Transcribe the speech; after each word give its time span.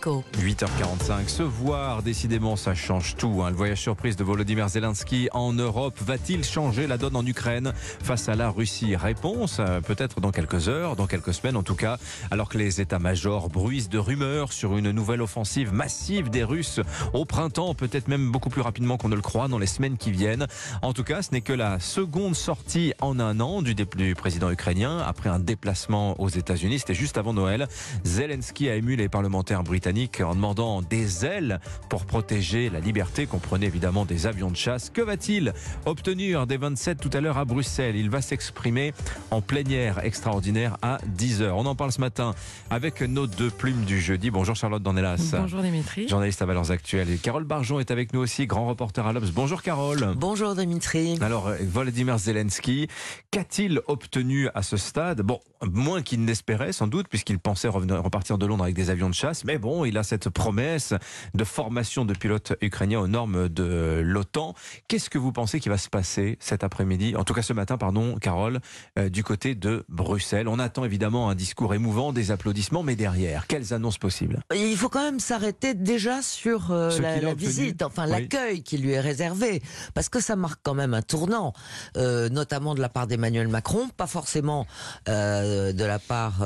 Co. 0.00 0.22
8h45, 0.38 1.28
se 1.28 1.42
voir, 1.42 2.02
décidément, 2.02 2.56
ça 2.56 2.74
change 2.74 3.16
tout. 3.16 3.42
hein. 3.42 3.50
Le 3.50 3.56
voyage 3.56 3.80
surprise 3.80 4.16
de 4.16 4.22
Volodymyr 4.22 4.68
Zelensky 4.68 5.28
en 5.32 5.52
Europe 5.52 5.98
va-t-il 6.00 6.44
changer 6.44 6.86
la 6.86 6.98
donne 6.98 7.16
en 7.16 7.26
Ukraine 7.26 7.72
face 8.02 8.28
à 8.28 8.34
la 8.36 8.50
Russie? 8.50 8.94
Réponse, 8.94 9.56
euh, 9.58 9.80
peut-être 9.80 10.20
dans 10.20 10.30
quelques 10.30 10.68
heures, 10.68 10.94
dans 10.94 11.06
quelques 11.06 11.34
semaines 11.34 11.56
en 11.56 11.62
tout 11.62 11.74
cas, 11.74 11.96
alors 12.30 12.48
que 12.48 12.58
les 12.58 12.80
états-majors 12.80 13.48
bruisent 13.48 13.88
de 13.88 13.98
rumeurs 13.98 14.52
sur 14.52 14.76
une 14.76 14.90
nouvelle 14.92 15.22
offensive 15.22 15.72
massive 15.72 16.30
des 16.30 16.44
Russes 16.44 16.80
au 17.12 17.24
printemps, 17.24 17.74
peut-être 17.74 18.06
même 18.08 18.30
beaucoup 18.30 18.50
plus 18.50 18.62
rapidement 18.62 18.98
qu'on 18.98 19.08
ne 19.08 19.16
le 19.16 19.22
croit 19.22 19.48
dans 19.48 19.58
les 19.58 19.66
semaines 19.66 19.96
qui 19.96 20.12
viennent. 20.12 20.46
En 20.82 20.92
tout 20.92 21.04
cas, 21.04 21.22
ce 21.22 21.32
n'est 21.32 21.40
que 21.40 21.52
la 21.52 21.80
seconde 21.80 22.36
sortie 22.36 22.92
en 23.00 23.18
un 23.18 23.40
an 23.40 23.62
du, 23.62 23.74
du 23.74 24.14
président 24.14 24.50
ukrainien 24.50 24.98
après 24.98 25.28
un 25.28 25.40
déplacement 25.40 26.20
aux 26.20 26.28
États-Unis. 26.28 26.78
C'était 26.80 26.94
juste 26.94 27.18
avant 27.18 27.32
Noël. 27.32 27.66
Zelensky 28.04 28.68
a 28.68 28.76
ému 28.76 28.94
les 28.94 29.08
parlementaires 29.08 29.64
britanniques 29.64 29.87
en 30.22 30.34
demandant 30.34 30.82
des 30.82 31.24
ailes 31.24 31.60
pour 31.88 32.04
protéger 32.04 32.68
la 32.68 32.78
liberté, 32.78 33.26
comprenez 33.26 33.66
évidemment 33.66 34.04
des 34.04 34.26
avions 34.26 34.50
de 34.50 34.56
chasse. 34.56 34.90
Que 34.90 35.00
va-t-il 35.00 35.54
obtenir 35.86 36.46
des 36.46 36.58
27 36.58 37.00
tout 37.00 37.08
à 37.14 37.22
l'heure 37.22 37.38
à 37.38 37.46
Bruxelles? 37.46 37.96
Il 37.96 38.10
va 38.10 38.20
s'exprimer 38.20 38.92
en 39.30 39.40
plénière 39.40 40.04
extraordinaire 40.04 40.76
à 40.82 40.98
10h. 41.16 41.52
On 41.52 41.64
en 41.64 41.74
parle 41.74 41.92
ce 41.92 42.02
matin 42.02 42.34
avec 42.68 43.00
nos 43.00 43.26
deux 43.26 43.48
plumes 43.48 43.84
du 43.84 43.98
jeudi. 43.98 44.30
Bonjour 44.30 44.54
Charlotte 44.54 44.82
Dornelas. 44.82 45.34
Bonjour 45.40 45.62
Dimitri. 45.62 46.06
Journaliste 46.06 46.42
à 46.42 46.46
Valeurs 46.46 46.70
Actuelles. 46.70 47.10
Et 47.10 47.16
Carole 47.16 47.44
Barjon 47.44 47.80
est 47.80 47.90
avec 47.90 48.12
nous 48.12 48.20
aussi, 48.20 48.46
grand 48.46 48.66
reporter 48.66 49.06
à 49.06 49.14
l'Obs. 49.14 49.30
Bonjour 49.30 49.62
Carole. 49.62 50.12
Bonjour 50.16 50.54
Dimitri. 50.54 51.18
Alors, 51.22 51.48
euh, 51.48 51.56
Volodymyr 51.62 52.18
Zelensky, 52.18 52.88
qu'a-t-il 53.30 53.80
obtenu 53.86 54.48
à 54.54 54.62
ce 54.62 54.76
stade? 54.76 55.22
Bon, 55.22 55.40
moins 55.62 56.02
qu'il 56.02 56.24
n'espérait 56.26 56.72
sans 56.72 56.88
doute, 56.88 57.08
puisqu'il 57.08 57.38
pensait 57.38 57.68
revenir, 57.68 58.02
repartir 58.02 58.36
de 58.36 58.44
Londres 58.44 58.64
avec 58.64 58.76
des 58.76 58.90
avions 58.90 59.08
de 59.08 59.14
chasse. 59.14 59.44
Mais 59.44 59.56
bon, 59.56 59.77
il 59.84 59.98
a 59.98 60.02
cette 60.02 60.28
promesse 60.28 60.94
de 61.34 61.44
formation 61.44 62.04
de 62.04 62.14
pilotes 62.14 62.54
ukrainiens 62.60 63.00
aux 63.00 63.08
normes 63.08 63.48
de 63.48 64.00
l'OTAN. 64.04 64.54
Qu'est-ce 64.88 65.10
que 65.10 65.18
vous 65.18 65.32
pensez 65.32 65.60
qui 65.60 65.68
va 65.68 65.78
se 65.78 65.88
passer 65.88 66.36
cet 66.40 66.64
après-midi, 66.64 67.16
en 67.16 67.24
tout 67.24 67.34
cas 67.34 67.42
ce 67.42 67.52
matin, 67.52 67.78
pardon, 67.78 68.16
Carole, 68.16 68.60
euh, 68.98 69.08
du 69.08 69.24
côté 69.24 69.54
de 69.54 69.84
Bruxelles? 69.88 70.48
On 70.48 70.58
attend 70.58 70.84
évidemment 70.84 71.30
un 71.30 71.34
discours 71.34 71.74
émouvant, 71.74 72.12
des 72.12 72.30
applaudissements, 72.30 72.82
mais 72.82 72.96
derrière, 72.96 73.46
quelles 73.46 73.72
annonces 73.74 73.98
possibles? 73.98 74.40
Il 74.54 74.76
faut 74.76 74.88
quand 74.88 75.02
même 75.02 75.20
s'arrêter 75.20 75.74
déjà 75.74 76.22
sur 76.22 76.70
euh, 76.70 76.90
la, 77.00 77.34
visite, 77.34 77.82
enfin 77.82 78.04
Oui. 78.04 78.10
l'accueil 78.12 78.62
qui 78.62 78.78
lui 78.78 78.92
est 78.92 79.00
réservé, 79.00 79.62
parce 79.94 80.08
que 80.08 80.20
ça 80.20 80.36
marque 80.36 80.60
quand 80.62 80.74
même 80.74 80.94
un 80.94 81.02
tournant, 81.02 81.52
euh, 81.96 82.28
notamment 82.28 82.74
de 82.74 82.80
la 82.80 82.88
part 82.88 83.06
d'Emmanuel 83.06 83.48
Macron, 83.48 83.88
pas 83.96 84.06
forcément 84.06 84.66
de 85.06 85.84
la 85.84 85.98
part 85.98 86.40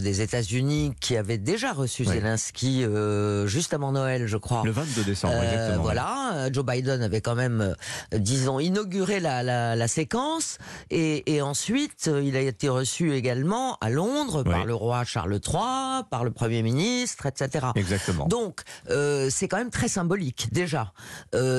des 0.00 0.20
États-Unis 0.20 0.94
qui 1.00 1.16
avaient 1.16 1.38
déjà 1.38 1.72
reçu 1.72 2.02
Oui. 2.02 2.14
Zelensky 2.14 2.65
euh, 2.84 3.46
juste 3.46 3.74
avant 3.74 3.92
Noël, 3.92 4.26
je 4.26 4.36
crois. 4.36 4.62
Le 4.64 4.70
22 4.70 5.04
décembre, 5.04 5.34
Euh, 5.36 5.42
exactement. 5.42 5.82
voilà, 5.82 6.48
Joe 6.52 6.64
Biden 6.64 7.02
avait 7.02 7.20
quand 7.20 7.34
même, 7.34 7.60
euh, 7.60 8.18
disons, 8.18 8.58
inauguré 8.60 9.20
la, 9.20 9.42
la, 9.42 9.76
la 9.76 9.88
séquence, 9.88 10.58
et, 10.90 11.34
et 11.34 11.42
ensuite 11.42 12.10
il 12.22 12.36
a 12.36 12.40
été 12.40 12.68
reçu 12.68 13.14
également 13.14 13.76
à 13.80 13.90
Londres 13.90 14.42
Oui. 14.46 14.52
par 14.52 14.64
le 14.64 14.74
roi 14.74 15.04
Charles 15.04 15.34
III, 15.44 16.04
par 16.10 16.24
le 16.24 16.30
Premier 16.30 16.62
ministre, 16.62 17.26
etc. 17.26 17.66
Exactement. 17.74 18.26
Donc, 18.26 18.60
euh, 18.90 19.28
c'est 19.30 19.48
quand 19.48 19.58
même 19.58 19.70
très 19.70 19.88
symbolique, 19.88 20.48
déjà. 20.52 20.92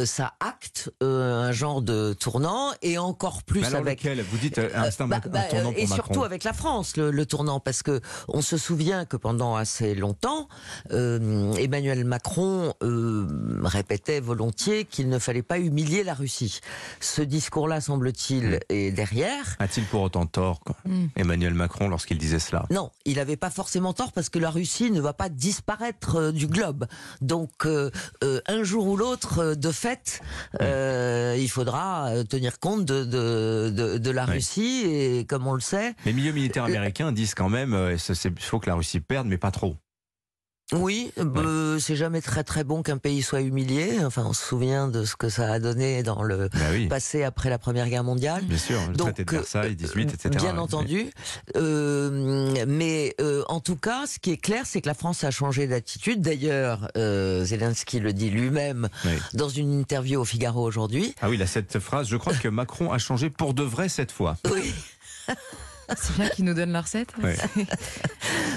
Ça 0.05 0.33
acte 0.39 0.92
un 1.02 1.52
genre 1.52 1.81
de 1.81 2.14
tournant, 2.14 2.71
et 2.81 2.97
encore 2.97 3.44
plus 3.44 3.64
alors 3.66 3.81
avec... 3.81 4.03
lequel? 4.03 4.21
Vous 4.31 4.38
dites 4.38 4.58
euh, 4.58 4.69
un, 4.75 4.83
un, 5.03 5.08
bah, 5.08 5.19
un 5.23 5.30
bah, 5.30 5.42
tournant 5.49 5.71
pour 5.71 5.80
et 5.80 5.83
Macron. 5.88 5.95
surtout 5.95 6.23
avec 6.23 6.44
la 6.44 6.53
France, 6.53 6.97
le, 6.97 7.11
le 7.11 7.25
tournant, 7.25 7.59
parce 7.59 7.83
que 7.83 8.02
on 8.27 8.42
se 8.42 8.58
souvient 8.58 9.05
que 9.05 9.17
pendant 9.17 9.55
assez 9.55 9.95
longtemps, 9.95 10.47
euh, 10.98 11.53
Emmanuel 11.53 12.03
Macron 12.06 12.73
euh, 12.84 13.28
répétait 13.64 14.20
volontiers 14.20 14.86
qu'il 14.86 15.08
ne 15.09 15.20
fallait 15.20 15.44
pas 15.44 15.59
humilier 15.59 16.04
la 16.04 16.14
Russie. 16.14 16.59
Ce 17.00 17.22
discours-là, 17.22 17.80
semble-t-il, 17.81 18.44
Mm. 18.48 18.59
est 18.70 18.92
derrière. 18.92 19.55
A-t-il 19.60 19.86
pour 19.86 20.02
autant 20.02 20.26
tort, 20.26 20.60
quoi, 20.61 20.76
Mm. 20.86 21.05
Emmanuel 21.16 21.54
Macron, 21.54 21.88
lorsqu'il 21.88 22.17
disait 22.17 22.39
cela? 22.39 22.66
Non, 22.71 22.92
il 23.05 23.16
n'avait 23.17 23.38
pas 23.38 23.49
forcément 23.49 23.94
tort 23.94 24.11
parce 24.11 24.30
que 24.30 24.39
la 24.39 24.49
Russie 24.49 24.92
ne 24.92 24.99
va 25.02 25.14
pas 25.14 25.30
disparaître 25.30 26.16
euh, 26.17 26.32
du 26.32 26.48
globe. 26.48 26.86
Donc, 27.21 27.66
euh, 27.66 27.92
euh, 28.23 28.42
un 28.48 28.64
jour 28.64 28.88
ou 28.88 28.98
l'autre, 28.98 29.39
euh, 29.39 29.55
de 29.55 29.71
fait, 29.71 30.21
euh, 30.61 31.36
il 31.38 31.50
faudra 31.50 32.11
tenir 32.30 32.60
compte 32.60 32.86
de, 32.86 33.04
de, 33.05 33.70
de, 33.76 33.98
de 33.98 34.11
la 34.11 34.26
Oui. 34.26 34.32
Russie 34.33 34.83
et, 34.86 35.26
comme 35.26 35.45
on 35.48 35.54
le 35.54 35.60
sait, 35.61 35.94
Les 36.05 36.14
milieux 36.14 36.32
militaires 36.32 36.64
américains 36.66 37.11
disent 37.11 37.36
quand 37.36 37.50
même 37.50 37.73
euh, 37.73 37.95
il 38.26 38.32
faut 38.42 38.60
que 38.60 38.70
la 38.70 38.76
Russie 38.76 39.00
perde, 39.00 39.27
mais 39.27 39.38
pas 39.38 39.52
trop. 39.52 39.76
Oui, 40.73 41.14
euh, 41.17 41.80
c'est 41.80 41.95
jamais 41.95 42.20
très 42.22 42.44
très 42.44 42.66
bon 42.66 42.83
qu'un 42.83 42.98
pays 42.98 43.22
soit 43.22 43.39
humilié. 43.39 44.04
Enfin, 44.04 44.23
on 44.28 44.33
se 44.33 44.45
souvient 44.45 44.89
de 44.89 45.05
ce 45.05 45.16
que 45.16 45.30
ça 45.30 45.50
a 45.54 45.60
donné 45.60 46.04
dans 46.04 46.23
le 46.23 46.50
Bah 46.50 46.60
oui, 46.73 46.88
passé 46.88 47.23
après 47.23 47.50
la 47.50 47.58
Première 47.58 47.88
Guerre 47.88 48.04
mondiale. 48.04 48.44
bien 48.44 48.58
sûr, 48.58 48.77
le 48.89 48.94
Donc, 48.94 49.14
traité 49.14 49.23
de 49.23 49.32
Versailles, 49.32 49.72
euh, 49.72 49.76
18, 49.76 50.14
etc. 50.14 50.30
Bien 50.36 50.58
entendu. 50.58 51.10
Euh, 51.56 52.66
mais 52.67 53.16
euh, 53.22 53.44
en 53.48 53.61
tout 53.61 53.77
cas, 53.77 54.06
ce 54.08 54.20
qui 54.20 54.32
est 54.32 54.38
clair, 54.38 54.64
c'est 54.66 54.82
que 54.82 54.88
la 54.89 54.94
France 54.94 55.23
a 55.23 55.32
changé 55.32 55.67
d'attitude. 55.67 56.20
D'ailleurs, 56.22 56.92
euh, 56.98 57.45
Zelensky 57.45 58.02
le 58.02 58.11
dit 58.11 58.30
lui-même 58.30 58.89
Oui. 59.06 59.11
dans 59.36 59.48
une 59.50 59.72
interview 59.72 60.20
au 60.20 60.26
Figaro 60.26 60.66
aujourd'hui. 60.67 61.16
Ah 61.22 61.30
oui, 61.30 61.38
il 61.38 61.42
a 61.42 61.48
cette 61.48 61.80
phrase, 61.80 62.10
je 62.10 62.17
crois 62.17 62.33
que 62.44 62.50
Macron 62.50 62.92
a 62.92 62.98
changé 62.98 63.30
pour 63.30 63.54
de 63.54 63.64
vrai 63.64 63.88
cette 63.88 64.11
fois. 64.11 64.36
Oui, 64.54 64.73
C'est 65.95 66.15
bien 66.17 66.30
qu'il 66.30 66.45
nous 66.45 66.53
donne 66.53 66.71
la 66.71 66.81
recette. 66.81 67.14
Ouais. 67.23 67.36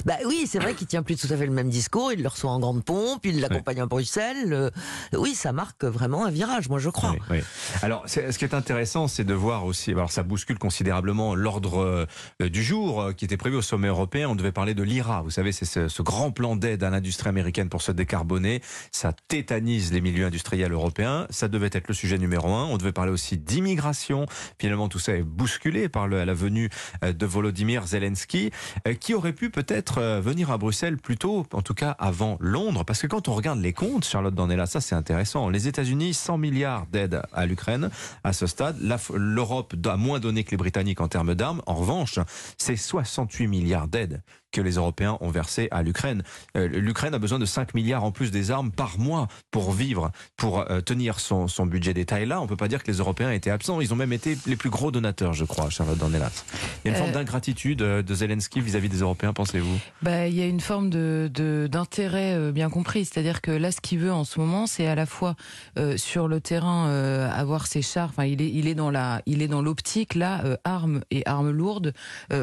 bah 0.04 0.16
oui, 0.26 0.46
c'est 0.48 0.58
vrai 0.58 0.74
qu'il 0.74 0.86
tient 0.86 1.02
plus 1.02 1.16
tout 1.16 1.28
à 1.32 1.36
fait 1.36 1.46
le 1.46 1.52
même 1.52 1.68
discours. 1.68 2.12
Il 2.12 2.22
le 2.22 2.28
reçoit 2.28 2.50
en 2.50 2.58
grande 2.58 2.84
pompe, 2.84 3.24
il 3.24 3.40
l'accompagne 3.40 3.80
à 3.80 3.86
Bruxelles. 3.86 4.52
Euh, 4.52 4.70
oui, 5.16 5.34
ça 5.34 5.52
marque 5.52 5.84
vraiment 5.84 6.24
un 6.24 6.30
virage, 6.30 6.68
moi 6.68 6.78
je 6.78 6.90
crois. 6.90 7.10
Oui, 7.12 7.18
oui. 7.30 7.38
Alors, 7.82 8.04
ce 8.06 8.36
qui 8.36 8.44
est 8.44 8.54
intéressant, 8.54 9.08
c'est 9.08 9.24
de 9.24 9.34
voir 9.34 9.64
aussi. 9.64 9.90
Alors, 9.92 10.10
ça 10.10 10.22
bouscule 10.22 10.58
considérablement 10.58 11.34
l'ordre 11.34 12.06
euh, 12.40 12.48
du 12.48 12.62
jour 12.62 13.00
euh, 13.02 13.12
qui 13.12 13.24
était 13.24 13.36
prévu 13.36 13.56
au 13.56 13.62
sommet 13.62 13.88
européen. 13.88 14.28
On 14.28 14.34
devait 14.34 14.52
parler 14.52 14.74
de 14.74 14.82
l'IRA. 14.82 15.22
Vous 15.22 15.30
savez, 15.30 15.52
c'est 15.52 15.64
ce, 15.64 15.88
ce 15.88 16.02
grand 16.02 16.30
plan 16.30 16.56
d'aide 16.56 16.82
à 16.82 16.90
l'industrie 16.90 17.28
américaine 17.28 17.68
pour 17.68 17.82
se 17.82 17.92
décarboner. 17.92 18.60
Ça 18.92 19.12
tétanise 19.28 19.92
les 19.92 20.00
milieux 20.00 20.26
industriels 20.26 20.72
européens. 20.72 21.26
Ça 21.30 21.48
devait 21.48 21.70
être 21.72 21.88
le 21.88 21.94
sujet 21.94 22.18
numéro 22.18 22.48
un. 22.52 22.64
On 22.64 22.76
devait 22.76 22.92
parler 22.92 23.12
aussi 23.12 23.36
d'immigration. 23.38 24.26
Finalement, 24.58 24.88
tout 24.88 24.98
ça 24.98 25.12
est 25.14 25.22
bousculé 25.22 25.88
par 25.88 26.06
le- 26.08 26.24
la 26.24 26.34
venue 26.34 26.70
euh, 27.04 27.12
de 27.20 27.26
Volodymyr 27.26 27.86
Zelensky, 27.86 28.50
euh, 28.88 28.94
qui 28.94 29.14
aurait 29.14 29.34
pu 29.34 29.50
peut-être 29.50 29.98
euh, 29.98 30.20
venir 30.20 30.50
à 30.50 30.58
Bruxelles 30.58 30.96
plus 30.96 31.16
tôt, 31.16 31.46
en 31.52 31.62
tout 31.62 31.74
cas 31.74 31.94
avant 31.98 32.36
Londres. 32.40 32.84
Parce 32.84 33.02
que 33.02 33.06
quand 33.06 33.28
on 33.28 33.34
regarde 33.34 33.60
les 33.60 33.72
comptes, 33.72 34.04
Charlotte 34.04 34.34
Dornella, 34.34 34.66
ça 34.66 34.80
c'est 34.80 34.94
intéressant. 34.94 35.48
Les 35.50 35.68
États-Unis, 35.68 36.14
100 36.14 36.38
milliards 36.38 36.86
d'aides 36.86 37.22
à 37.32 37.46
l'Ukraine 37.46 37.90
à 38.24 38.32
ce 38.32 38.46
stade. 38.46 38.76
L'Europe 39.14 39.74
a 39.86 39.96
moins 39.96 40.18
donné 40.18 40.42
que 40.42 40.50
les 40.50 40.56
Britanniques 40.56 41.00
en 41.00 41.08
termes 41.08 41.34
d'armes. 41.34 41.62
En 41.66 41.74
revanche, 41.74 42.18
c'est 42.56 42.76
68 42.76 43.46
milliards 43.46 43.86
d'aides 43.86 44.22
que 44.52 44.60
les 44.60 44.72
Européens 44.72 45.16
ont 45.20 45.30
versé 45.30 45.68
à 45.70 45.82
l'Ukraine. 45.82 46.22
Euh, 46.56 46.68
L'Ukraine 46.68 47.14
a 47.14 47.18
besoin 47.18 47.38
de 47.38 47.44
5 47.44 47.74
milliards 47.74 48.04
en 48.04 48.10
plus 48.10 48.30
des 48.30 48.50
armes 48.50 48.70
par 48.70 48.98
mois 48.98 49.28
pour 49.50 49.72
vivre, 49.72 50.10
pour 50.36 50.60
euh, 50.70 50.80
tenir 50.80 51.20
son, 51.20 51.48
son 51.48 51.66
budget 51.66 51.94
d'État. 51.94 52.20
Et 52.20 52.26
là, 52.26 52.40
on 52.40 52.46
peut 52.46 52.56
pas 52.56 52.68
dire 52.68 52.82
que 52.82 52.90
les 52.90 52.98
Européens 52.98 53.30
étaient 53.30 53.50
absents. 53.50 53.80
Ils 53.80 53.92
ont 53.92 53.96
même 53.96 54.12
été 54.12 54.36
les 54.46 54.56
plus 54.56 54.70
gros 54.70 54.90
donateurs, 54.90 55.32
je 55.32 55.44
crois, 55.44 55.70
Charlotte 55.70 55.98
Dornelas. 55.98 56.44
Il 56.84 56.88
y 56.90 56.94
a 56.94 56.96
une 56.96 56.96
Euh, 56.96 56.98
forme 57.04 57.12
d'ingratitude 57.12 57.82
euh, 57.82 58.02
de 58.02 58.14
Zelensky 58.14 58.60
vis-à-vis 58.60 58.88
des 58.88 58.98
Européens, 59.00 59.32
pensez-vous? 59.32 59.78
Bah, 60.02 60.26
il 60.26 60.34
y 60.34 60.42
a 60.42 60.46
une 60.46 60.60
forme 60.60 60.90
de 60.90 61.30
de- 61.32 61.68
d'intérêt 61.70 62.52
bien 62.52 62.70
compris, 62.70 63.04
c'est-à-dire 63.04 63.40
que 63.40 63.50
là, 63.50 63.70
ce 63.72 63.80
qu'il 63.80 63.98
veut 63.98 64.12
en 64.12 64.24
ce 64.24 64.40
moment, 64.40 64.66
c'est 64.66 64.86
à 64.86 64.94
la 64.94 65.06
fois 65.06 65.36
euh, 65.78 65.96
sur 65.96 66.28
le 66.28 66.40
terrain 66.40 66.88
euh, 66.88 67.30
avoir 67.30 67.66
ses 67.66 67.82
chars. 67.82 68.08
Enfin, 68.10 68.24
il 68.24 68.40
est 68.42 68.50
il 68.50 68.66
est 68.68 68.74
dans 68.74 68.90
la 68.90 69.22
il 69.26 69.42
est 69.42 69.48
dans 69.48 69.62
l'optique 69.62 70.14
là, 70.14 70.42
armes 70.64 71.02
et 71.10 71.22
armes 71.26 71.50
lourdes 71.50 71.92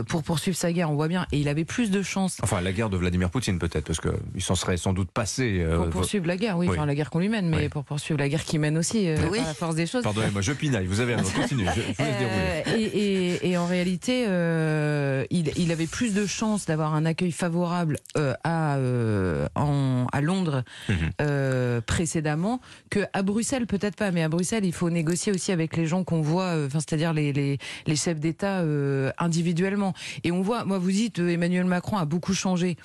pour 0.07 0.23
poursuivre 0.23 0.57
sa 0.57 0.71
guerre. 0.71 0.89
On 0.91 0.95
voit 0.95 1.07
bien, 1.07 1.25
et 1.31 1.39
il 1.39 1.47
avait 1.47 1.65
plus 1.65 1.91
de 1.91 1.96
chances 2.01 2.37
Enfin, 2.43 2.61
la 2.61 2.71
guerre 2.71 2.89
de 2.89 2.97
Vladimir 2.97 3.29
Poutine, 3.29 3.59
peut-être, 3.59 3.85
parce 3.85 3.99
qu'il 4.01 4.41
s'en 4.41 4.55
serait 4.55 4.77
sans 4.77 4.93
doute 4.93 5.09
passé. 5.11 5.59
euh, 5.61 5.77
pour 5.77 5.89
poursuivre 5.89 6.27
la 6.27 6.37
guerre. 6.37 6.57
Oui, 6.57 6.67
oui. 6.67 6.75
enfin 6.75 6.85
la 6.85 6.95
guerre 6.95 7.09
qu'on 7.09 7.19
lui 7.19 7.29
mène, 7.29 7.49
mais 7.49 7.57
Oui. 7.57 7.69
pour 7.69 7.83
poursuivre 7.83 8.19
la 8.19 8.29
guerre 8.29 8.43
qu'il 8.43 8.59
mène 8.59 8.77
aussi 8.77 9.07
euh, 9.07 9.17
Oui. 9.31 9.39
à 9.39 9.43
la 9.45 9.53
force 9.53 9.75
des 9.75 9.85
choses. 9.87 10.03
Pardonnez-moi, 10.03 10.41
je 10.41 10.51
pinaille, 10.53 10.85
vous 10.85 10.99
avez 10.99 11.15
raison, 11.15 11.31
continuez, 11.35 11.65
je, 11.75 11.81
je. 11.81 12.01
Euh, 12.03 12.61
et, 12.77 12.81
et- 12.83 13.49
et 13.51 13.57
en 13.57 13.65
réalité, 13.67 14.25
euh, 14.27 15.25
il, 15.29 15.51
il 15.57 15.71
avait 15.71 15.87
plus 15.87 16.13
de 16.13 16.25
chances 16.25 16.65
d'avoir 16.65 16.93
un 16.95 17.05
accueil 17.05 17.31
favorable 17.31 17.97
euh, 18.17 18.33
à, 18.43 18.75
euh, 18.77 19.47
en- 19.55 20.07
à 20.11 20.21
Londres 20.21 20.63
Mhm. 20.89 20.95
euh, 21.21 21.81
précédemment 21.81 22.59
que 22.89 22.99
à 23.13 23.21
Bruxelles 23.21 23.67
peut-être 23.67 23.95
pas, 23.95 24.11
mais 24.11 24.23
à 24.23 24.29
Bruxelles 24.29 24.65
il 24.65 24.73
faut 24.73 24.89
négocier 24.89 25.31
aussi 25.31 25.51
avec 25.51 25.77
les 25.77 25.85
gens 25.85 26.03
qu'on 26.03 26.21
voit, 26.21 26.55
euh, 26.55 26.67
enfin 26.67 26.79
c'est-à-dire 26.79 27.13
les, 27.13 27.31
les, 27.33 27.57
les, 27.85 27.95
chefs 27.95 28.19
d'État 28.19 28.59
euh, 28.59 29.11
individuellement. 29.17 29.93
Et 30.23 30.31
on 30.31 30.41
voit, 30.41 30.65
moi 30.65 30.77
vous 30.77 30.91
dites 30.91 31.19
euh, 31.19 31.29
Emmanuel 31.29 31.65
Macron 31.65 31.86
a 31.95 32.05
beaucoup 32.05 32.33
changé. 32.33 32.75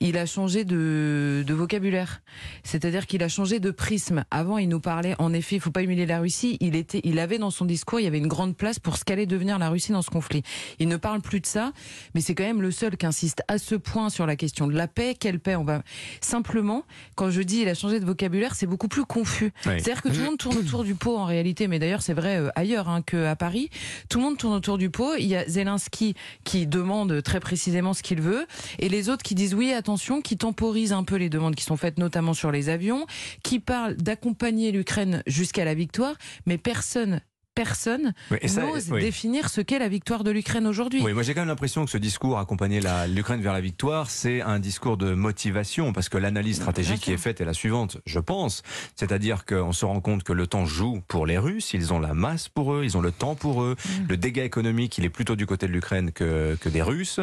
Il 0.00 0.16
a 0.18 0.26
changé 0.26 0.64
de, 0.64 1.44
de 1.46 1.54
vocabulaire, 1.54 2.22
c'est-à-dire 2.64 3.06
qu'il 3.06 3.22
a 3.22 3.28
changé 3.28 3.60
de 3.60 3.70
prisme. 3.70 4.24
Avant 4.30 4.58
il 4.58 4.68
nous 4.68 4.80
parlait, 4.80 5.14
en 5.18 5.32
effet, 5.32 5.56
il 5.56 5.60
faut 5.60 5.70
pas 5.70 5.82
humilier 5.82 6.06
la 6.06 6.18
Russie. 6.18 6.56
Il 6.60 6.74
était, 6.74 7.00
il 7.04 7.18
avait 7.18 7.38
dans 7.38 7.50
son 7.50 7.64
discours, 7.64 8.00
il 8.00 8.04
y 8.04 8.08
avait 8.08 8.18
une 8.18 8.26
grande 8.26 8.56
place 8.56 8.78
pour 8.78 8.96
ce 8.96 9.04
qu'allait 9.04 9.26
devenir 9.26 9.58
la 9.58 9.68
Russie 9.68 9.92
dans 9.92 10.02
ce 10.02 10.10
conflit. 10.10 10.42
Il 10.78 10.88
ne 10.88 10.96
parle 10.96 11.20
plus 11.20 11.40
de 11.40 11.46
ça, 11.46 11.72
mais 12.14 12.20
c'est 12.20 12.34
quand 12.34 12.44
même 12.44 12.62
le 12.62 12.72
seul 12.72 12.96
qui 12.96 13.06
insiste 13.06 13.42
à 13.46 13.58
ce 13.58 13.74
point 13.74 14.10
sur 14.10 14.26
la 14.26 14.34
question 14.34 14.66
de 14.66 14.74
la 14.74 14.88
paix. 14.88 15.14
Quelle 15.18 15.38
paix 15.38 15.54
on 15.54 15.64
va 15.64 15.82
simplement 16.20 16.84
quand 17.14 17.30
je 17.30 17.42
dis 17.42 17.60
il 17.60 17.68
a 17.68 17.74
changé 17.74 18.00
de 18.00 18.04
vocabulaire, 18.04 18.54
c'est 18.54 18.66
beaucoup 18.66 18.88
plus 18.88 19.04
confus. 19.04 19.52
C'est-à-dire 19.62 20.02
que 20.02 20.08
tout 20.08 20.18
le 20.18 20.24
monde 20.24 20.38
tourne 20.38 20.56
autour 20.58 20.84
du 20.84 20.94
pot 20.94 21.16
en 21.16 21.24
réalité, 21.24 21.68
mais 21.68 21.78
d'ailleurs 21.78 22.02
c'est 22.02 22.14
vrai 22.14 22.38
euh, 22.38 22.48
ailleurs 22.54 22.88
hein, 22.88 23.02
qu'à 23.02 23.36
Paris. 23.36 23.70
Tout 24.08 24.18
le 24.18 24.24
monde 24.24 24.38
tourne 24.38 24.54
autour 24.54 24.78
du 24.78 24.90
pot. 24.90 25.14
Il 25.18 25.26
y 25.26 25.36
a 25.36 25.46
Zelensky 25.46 26.14
qui 26.44 26.66
demande 26.66 27.22
très 27.22 27.40
précisément 27.40 27.92
ce 27.92 28.02
qu'il 28.02 28.20
veut, 28.20 28.39
et 28.78 28.88
les 28.88 29.08
autres 29.08 29.22
qui 29.22 29.34
disent 29.34 29.54
oui, 29.54 29.72
attention, 29.72 30.20
qui 30.20 30.36
temporisent 30.36 30.92
un 30.92 31.04
peu 31.04 31.16
les 31.16 31.28
demandes 31.28 31.54
qui 31.54 31.64
sont 31.64 31.76
faites, 31.76 31.98
notamment 31.98 32.34
sur 32.34 32.50
les 32.50 32.68
avions, 32.68 33.06
qui 33.42 33.60
parlent 33.60 33.96
d'accompagner 33.96 34.72
l'Ukraine 34.72 35.22
jusqu'à 35.26 35.64
la 35.64 35.74
victoire, 35.74 36.14
mais 36.46 36.58
personne 36.58 37.20
personne 37.54 38.12
n'ose 38.30 38.88
définir 38.88 39.48
ce 39.48 39.60
qu'est 39.60 39.78
la 39.78 39.88
victoire 39.88 40.24
de 40.24 40.30
l'Ukraine 40.30 40.66
aujourd'hui. 40.66 41.02
Oui, 41.02 41.12
moi 41.12 41.22
j'ai 41.22 41.34
quand 41.34 41.40
même 41.40 41.48
l'impression 41.48 41.84
que 41.84 41.90
ce 41.90 41.98
discours 41.98 42.38
accompagner 42.38 42.80
l'Ukraine 43.08 43.40
vers 43.40 43.52
la 43.52 43.60
victoire, 43.60 44.10
c'est 44.10 44.40
un 44.40 44.58
discours 44.58 44.96
de 44.96 45.14
motivation, 45.14 45.92
parce 45.92 46.08
que 46.08 46.18
l'analyse 46.18 46.56
stratégique 46.56 47.00
qui 47.00 47.12
est 47.12 47.16
faite 47.16 47.40
est 47.40 47.44
la 47.44 47.54
suivante, 47.54 47.98
je 48.06 48.18
pense. 48.18 48.62
C'est-à-dire 48.96 49.44
qu'on 49.44 49.72
se 49.72 49.84
rend 49.84 50.00
compte 50.00 50.22
que 50.22 50.32
le 50.32 50.46
temps 50.46 50.66
joue 50.66 51.00
pour 51.08 51.26
les 51.26 51.38
Russes, 51.38 51.74
ils 51.74 51.92
ont 51.92 51.98
la 51.98 52.14
masse 52.14 52.48
pour 52.48 52.74
eux, 52.74 52.84
ils 52.84 52.96
ont 52.96 53.02
le 53.02 53.12
temps 53.12 53.34
pour 53.34 53.62
eux, 53.62 53.76
mm. 53.84 53.90
le 54.08 54.16
dégât 54.16 54.44
économique, 54.44 54.98
il 54.98 55.04
est 55.04 55.10
plutôt 55.10 55.36
du 55.36 55.46
côté 55.46 55.66
de 55.66 55.72
l'Ukraine 55.72 56.12
que, 56.12 56.56
que 56.60 56.68
des 56.68 56.82
Russes, 56.82 57.20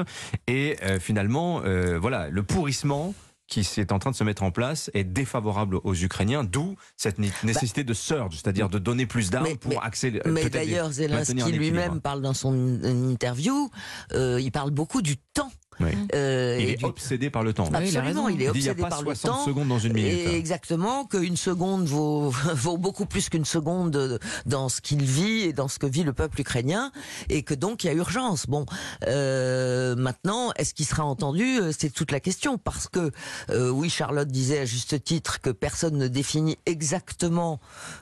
et 0.47 0.77
euh, 0.83 0.99
finalement, 0.99 1.61
euh, 1.65 1.97
voilà, 1.99 2.29
le 2.29 2.43
pourrissement 2.43 3.13
qui 3.47 3.61
est 3.61 3.91
en 3.91 3.99
train 3.99 4.11
de 4.11 4.15
se 4.15 4.23
mettre 4.23 4.43
en 4.43 4.51
place 4.51 4.91
est 4.93 5.03
défavorable 5.03 5.79
aux 5.83 5.95
Ukrainiens, 5.95 6.43
d'où 6.43 6.75
cette 6.97 7.17
nécessité 7.19 7.83
de 7.83 7.93
surge, 7.93 8.35
c'est-à-dire 8.35 8.69
de 8.69 8.77
donner 8.77 9.05
plus 9.05 9.29
d'armes 9.29 9.57
pour 9.57 9.83
accélérer. 9.83 10.29
Mais 10.29 10.49
d'ailleurs, 10.49 10.91
Zelensky 10.91 11.51
lui-même 11.51 12.01
parle 12.01 12.21
dans 12.21 12.33
son 12.33 12.53
interview, 12.83 13.69
euh, 14.13 14.39
il 14.41 14.51
parle 14.51 14.71
beaucoup 14.71 15.01
du 15.01 15.17
temps 15.17 15.51
euh, 15.81 16.57
il 16.59 16.69
est 16.69 16.83
obsédé 16.83 17.29
par 17.29 17.43
le 17.43 17.53
temps. 17.53 17.69
Absolument, 17.73 18.29
il, 18.29 18.41
est 18.41 18.49
obsédé 18.49 18.81
par 18.81 19.01
le 19.01 19.15
temps. 19.15 19.45
secondes 19.45 19.67
dans 19.67 19.79
une 19.79 19.93
minute. 19.93 20.11
Et 20.11 20.35
exactement, 20.35 21.05
qu'une 21.05 21.37
seconde 21.37 21.85
vaut, 21.85 22.29
vaut 22.53 22.77
beaucoup 22.77 23.05
plus 23.05 23.29
qu'une 23.29 23.45
seconde 23.45 24.19
dans 24.45 24.69
ce 24.69 24.81
qu'il 24.81 25.03
vit 25.03 25.41
et 25.41 25.53
dans 25.53 25.67
ce 25.67 25.79
que 25.79 25.85
vit 25.85 26.03
le 26.03 26.13
peuple 26.13 26.41
ukrainien, 26.41 26.91
et 27.29 27.43
que 27.43 27.53
donc 27.53 27.83
il 27.83 27.87
y 27.87 27.89
a 27.89 27.93
urgence. 27.93 28.47
Bon, 28.47 28.65
euh, 29.07 29.95
maintenant, 29.95 30.51
est-ce 30.57 30.73
qu'il 30.73 30.85
sera 30.85 31.05
entendu? 31.05 31.59
C'est 31.77 31.93
toute 31.93 32.11
la 32.11 32.19
question, 32.19 32.57
parce 32.57 32.87
que 32.87 33.11
euh, 33.49 33.69
oui, 33.69 33.89
Charlotte 33.89 34.27
disait 34.27 34.59
à 34.59 34.65
juste 34.65 35.03
titre 35.03 35.41
que 35.41 35.49
personne 35.49 35.97
ne 35.97 36.07
définit 36.07 36.57
exactement 36.65 37.59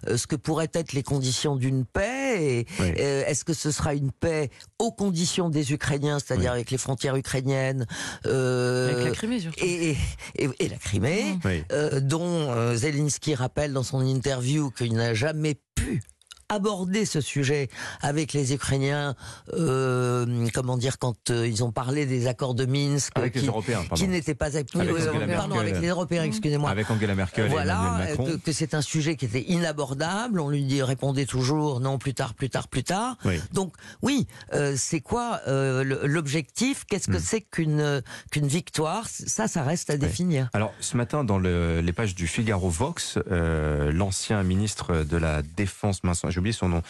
ce 0.08 0.28
que 0.28 0.36
pourraient 0.36 0.72
être 0.74 0.94
les 0.94 1.04
conditions 1.04 1.56
d'une 1.56 1.86
paix. 1.86 2.26
Et, 2.40 2.66
euh, 2.80 3.24
est-ce 3.26 3.46
que 3.46 3.54
ce 3.54 3.72
sera 3.72 3.94
une 3.94 4.12
paix 4.12 4.50
aux 4.80 4.92
conditions 4.92 5.50
des 5.50 5.72
Ukrainiens, 5.72 6.20
c'est-à-dire 6.20 6.52
avec 6.52 6.70
les 6.70 6.78
frontières 6.78 7.16
ukrainiennes 7.16 7.86
euh, 8.26 8.94
Avec 8.94 9.06
la 9.06 9.12
Crimée 9.12 9.40
surtout. 9.40 9.64
Et, 9.64 9.96
et, 10.36 10.70
la 10.70 10.78
Crimée, 10.78 11.38
euh, 11.72 12.00
dont 12.02 12.52
euh, 12.52 12.76
Zelensky 12.76 13.36
rappelle 13.36 13.74
dans 13.74 13.84
son 13.84 14.06
interview 14.06 14.72
qu'il 14.72 14.94
n'a 14.94 15.14
jamais 15.14 15.56
pu 15.76 16.02
aborder 16.56 17.06
ce 17.06 17.22
sujet 17.22 17.70
avec 18.02 18.34
les 18.34 18.54
Ukrainiens, 18.54 19.16
euh, 19.54 20.48
comment 20.54 20.78
dire, 20.78 20.98
quand 20.98 21.30
euh, 21.30 21.48
ils 21.48 21.64
ont 21.64 21.72
parlé 21.72 22.06
des 22.06 22.28
accords 22.28 22.56
de 22.56 22.66
Minsk, 22.66 23.12
avec 23.16 23.34
qui, 23.34 23.40
les 23.40 23.48
Européens, 23.48 23.84
qui 23.94 24.08
n'étaient 24.08 24.36
pas 24.36 24.58
avec, 24.58 24.72
pardon, 24.72 25.60
avec 25.60 25.80
les 25.80 25.90
Européens, 25.90 26.24
excusez-moi, 26.24 26.70
avec 26.70 26.90
Angela 26.90 27.16
Merkel 27.16 27.50
voilà, 27.50 28.00
et 28.04 28.10
Macron. 28.10 28.26
que, 28.26 28.32
que 28.38 28.52
c'est 28.52 28.74
un 28.74 28.82
sujet 28.82 29.16
qui 29.16 29.26
était 29.26 29.44
inabordable. 29.44 30.40
On 30.40 30.50
lui 30.50 30.64
dit, 30.64 30.82
répondait 30.82 31.26
toujours 31.26 31.80
non, 31.80 31.98
plus 31.98 32.14
tard, 32.14 32.34
plus 32.34 32.50
tard, 32.50 32.68
plus 32.68 32.84
tard. 32.84 33.18
Donc 33.54 33.74
oui, 34.02 34.28
euh, 34.54 34.76
c'est 34.78 35.02
quoi 35.02 35.42
euh, 35.48 35.84
l'objectif? 36.06 36.86
Qu'est-ce 36.88 37.08
que 37.08 37.18
hmm. 37.18 37.24
c'est 37.24 37.42
qu'une 37.42 38.02
qu'une 38.32 38.48
victoire? 38.48 39.08
Ça, 39.08 39.48
ça 39.48 39.64
reste 39.64 39.90
à 39.90 39.98
définir. 39.98 40.50
Alors 40.54 40.74
ce 40.80 40.98
matin, 40.98 41.24
dans 41.24 41.38
le, 41.38 41.82
les 41.82 41.94
pages 41.94 42.16
du 42.16 42.28
Figaro 42.28 42.70
Vox, 42.70 43.20
euh, 43.32 43.92
l'ancien 43.92 44.44
ministre 44.44 45.04
de 45.04 45.18
la 45.18 45.42
Défense, 45.42 46.02
j'ai 46.30 46.40
oublié 46.46 46.54
son 46.54 46.70
nom. 46.70 46.82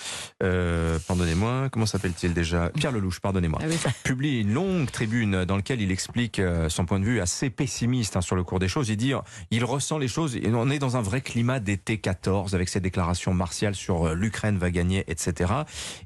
Euh, 0.44 1.00
pardonnez-moi, 1.08 1.70
comment 1.72 1.86
s'appelle-t-il 1.86 2.34
déjà? 2.34 2.72
Pierre 2.76 2.92
Lelouch, 2.92 3.22
pardonnez-moi. 3.22 3.60
Ah 3.64 3.90
publie 4.04 4.42
une 4.42 4.54
longue 4.54 4.92
tribune 4.92 5.46
dans 5.46 5.56
laquelle 5.56 5.82
il 5.82 5.92
explique 5.92 6.40
euh, 6.40 6.68
son 6.68 6.86
point 6.86 7.00
de 7.00 7.06
vue 7.06 7.22
assez 7.22 7.50
pessimiste 7.50 8.18
hein, 8.18 8.22
sur 8.22 8.36
le 8.36 8.44
cours 8.44 8.60
des 8.60 8.68
choses. 8.68 8.90
Il 8.90 8.98
dit, 8.98 9.14
il 9.52 9.64
ressent 9.64 9.98
les 9.98 10.10
choses. 10.10 10.36
Et 10.36 10.50
on 10.54 10.70
est 10.70 10.80
dans 10.80 10.98
un 10.98 11.02
vrai 11.02 11.22
climat 11.22 11.62
d'été 11.62 11.98
14 11.98 12.54
avec 12.54 12.68
ses 12.68 12.82
déclarations 12.82 13.34
martiales 13.34 13.76
sur 13.76 14.08
euh, 14.08 14.14
l'Ukraine 14.14 14.58
va 14.58 14.72
gagner, 14.72 15.06
etc. 15.08 15.54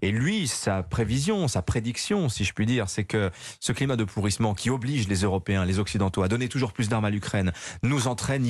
Et 0.04 0.12
lui, 0.12 0.48
sa 0.48 0.84
prévision, 0.84 1.48
sa 1.48 1.64
prédiction, 1.64 2.30
si 2.30 2.44
je 2.44 2.54
puis 2.54 2.68
dire, 2.68 2.88
c'est 2.88 3.04
que 3.04 3.32
ce 3.60 3.72
climat 3.72 3.96
de 3.96 4.04
pourrissement 4.04 4.54
qui 4.54 4.70
oblige 4.70 5.08
les 5.08 5.24
Européens, 5.24 5.66
les 5.66 5.80
Occidentaux 5.80 6.22
à 6.22 6.28
donner 6.28 6.50
toujours 6.50 6.72
plus 6.72 6.88
d'armes 6.88 7.06
à 7.06 7.10
l'Ukraine, 7.10 7.52
nous 7.82 8.08
entraîne 8.08 8.46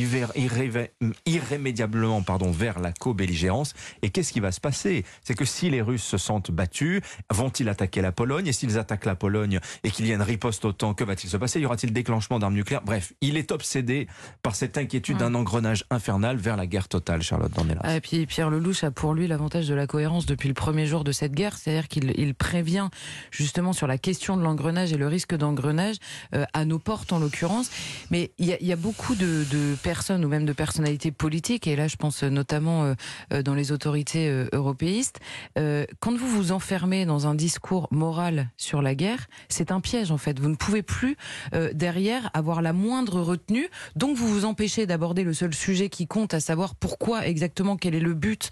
irrémédiablement 1.25 2.21
pardon, 2.21 2.51
vers 2.51 2.79
la 2.79 2.91
co-belligérance. 2.91 3.73
Et 4.01 4.09
qu'est-ce 4.09 4.33
qui 4.33 4.41
va 4.41 4.51
se 4.51 4.59
passer? 4.59 4.78
C'est 4.79 5.35
que 5.35 5.45
si 5.45 5.69
les 5.69 5.81
Russes 5.81 6.03
se 6.03 6.17
sentent 6.17 6.51
battus, 6.51 7.01
vont-ils 7.29 7.69
attaquer 7.69 8.01
la 8.01 8.11
Pologne 8.11 8.47
Et 8.47 8.53
s'ils 8.53 8.77
attaquent 8.77 9.05
la 9.05 9.15
Pologne 9.15 9.59
et 9.83 9.91
qu'il 9.91 10.07
y 10.07 10.11
a 10.11 10.15
une 10.15 10.21
riposte 10.21 10.65
au 10.65 10.71
temps, 10.71 10.93
que 10.93 11.03
va-t-il 11.03 11.29
se 11.29 11.37
passer? 11.37 11.59
Y 11.59 11.65
aura-t-il 11.65 11.93
déclenchement 11.93 12.39
d'armes 12.39 12.53
nucléaires? 12.53 12.83
Bref, 12.83 13.13
il 13.21 13.37
est 13.37 13.51
obsédé 13.51 14.07
par 14.41 14.55
cette 14.55 14.77
inquiétude 14.77 15.17
d'un 15.17 15.35
engrenage 15.35 15.85
infernal 15.89 16.37
vers 16.37 16.57
la 16.57 16.67
guerre 16.67 16.87
totale, 16.87 17.21
Charlotte 17.21 17.51
Dornelas. 17.53 17.81
Ah, 17.83 17.95
et 17.95 18.01
puis 18.01 18.25
Pierre 18.25 18.49
Lelouch 18.49 18.83
a 18.83 18.91
pour 18.91 19.13
lui 19.13 19.27
l'avantage 19.27 19.67
de 19.67 19.75
la 19.75 19.87
cohérence 19.87 20.25
depuis 20.25 20.47
le 20.47 20.53
premier 20.53 20.85
jour 20.85 21.03
de 21.03 21.11
cette 21.11 21.33
guerre, 21.33 21.57
c'est-à-dire 21.57 21.87
qu'il 21.87 22.35
prévient 22.35 22.89
justement 23.31 23.73
sur 23.73 23.87
la 23.87 23.97
question 23.97 24.37
de 24.37 24.43
l'engrenage 24.43 24.93
et 24.93 24.97
le 24.97 25.07
risque 25.07 25.35
d'engrenage 25.35 25.97
euh, 26.33 26.45
à 26.53 26.65
nos 26.65 26.79
portes 26.79 27.13
en 27.13 27.19
l'occurrence. 27.19 27.69
Mais 28.11 28.31
il 28.37 28.47
y, 28.47 28.71
a, 28.71 28.75
beaucoup 28.75 29.15
de, 29.15 29.45
personnes 29.83 30.23
ou 30.23 30.27
même 30.27 30.45
de 30.45 30.53
personnalités 30.53 31.11
politiques, 31.11 31.67
et 31.67 31.75
là 31.75 31.87
je 31.87 31.95
pense 31.95 32.23
notamment 32.23 32.83
euh, 32.83 32.93
euh, 33.33 33.41
dans 33.41 33.55
les 33.55 33.71
autorités 33.71 34.45
européennes, 34.53 34.68
européiste, 34.69 35.19
euh, 35.57 35.85
quand 35.99 36.15
vous 36.15 36.27
vous 36.27 36.51
enfermez 36.51 37.05
dans 37.05 37.25
un 37.25 37.33
discours 37.33 37.87
moral 37.91 38.49
sur 38.55 38.81
la 38.83 38.93
guerre, 38.93 39.27
c'est 39.49 39.71
un 39.71 39.81
piège 39.81 40.11
en 40.11 40.17
fait. 40.17 40.39
Vous 40.39 40.49
ne 40.49 40.55
pouvez 40.55 40.83
plus 40.83 41.17
euh, 41.55 41.71
derrière 41.73 42.29
avoir 42.35 42.61
la 42.61 42.71
moindre 42.71 43.19
retenue, 43.21 43.67
donc 43.95 44.15
vous 44.15 44.27
vous 44.27 44.45
empêchez 44.45 44.85
d'aborder 44.85 45.23
le 45.23 45.33
seul 45.33 45.53
sujet 45.53 45.89
qui 45.89 46.05
compte, 46.05 46.35
à 46.35 46.39
savoir 46.39 46.75
pourquoi 46.75 47.25
exactement, 47.25 47.77
quel 47.77 47.95
est 47.95 47.99
le 47.99 48.13
but 48.13 48.51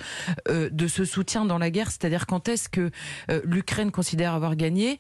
euh, 0.49 0.69
de 0.71 0.87
ce 0.87 1.05
soutien 1.05 1.45
dans 1.45 1.59
la 1.59 1.69
guerre, 1.69 1.91
c'est-à-dire 1.91 2.25
quand 2.25 2.49
est-ce 2.49 2.67
que 2.69 2.89
l'Ukraine 3.43 3.91
considère 3.91 4.33
avoir 4.33 4.55
gagné, 4.55 4.99